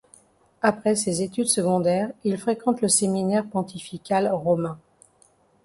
[0.63, 4.79] Après ses études secondaires, il fréquente le séminaire pontifical romain.